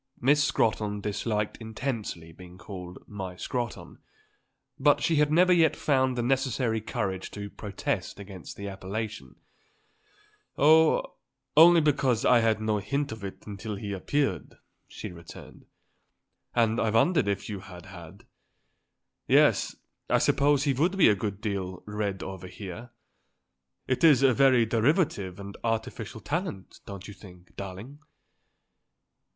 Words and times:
Miss 0.19 0.43
Scrotton 0.43 0.99
disliked 0.99 1.57
intensely 1.57 2.31
being 2.31 2.57
called 2.57 3.07
"my 3.07 3.35
Scrotton;" 3.35 3.99
but 4.79 4.99
she 5.03 5.17
had 5.17 5.31
never 5.31 5.53
yet 5.53 5.75
found 5.75 6.17
the 6.17 6.23
necessary 6.23 6.81
courage 6.81 7.29
to 7.29 7.51
protest 7.51 8.19
against 8.19 8.57
the 8.57 8.67
appellation. 8.67 9.35
"Oh, 10.57 11.17
only 11.55 11.81
because 11.81 12.25
I 12.25 12.39
had 12.39 12.57
had 12.57 12.61
no 12.61 12.79
hint 12.79 13.11
of 13.11 13.23
it 13.23 13.45
until 13.45 13.75
he 13.75 13.93
appeared," 13.93 14.55
she 14.87 15.11
returned. 15.11 15.67
"And 16.55 16.79
I 16.79 16.89
wondered 16.89 17.27
if 17.27 17.47
you 17.47 17.59
had 17.59 17.85
had. 17.85 18.25
Yes; 19.27 19.75
I 20.09 20.17
suppose 20.17 20.63
he 20.63 20.73
would 20.73 20.97
be 20.97 21.09
a 21.09 21.15
good 21.15 21.41
deal 21.41 21.83
read 21.85 22.23
over 22.23 22.47
here. 22.47 22.89
It 23.85 24.03
is 24.03 24.23
a 24.23 24.33
very 24.33 24.65
derivative 24.65 25.39
and 25.39 25.55
artificial 25.63 26.21
talent, 26.21 26.79
don't 26.87 27.07
you 27.07 27.13
think, 27.13 27.55
darling?" 27.55 27.99